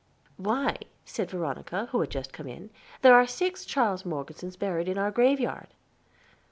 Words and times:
"Why," 0.37 0.77
said 1.05 1.29
Veronica, 1.29 1.87
who 1.91 1.99
had 2.01 2.09
just 2.09 2.33
come 2.33 2.47
in, 2.47 2.71
"there 3.03 3.13
are 3.13 3.27
six 3.27 3.63
Charles 3.65 4.03
Morgesons 4.03 4.57
buried 4.57 4.87
in 4.89 4.97
our 4.97 5.11
graveyard." 5.11 5.75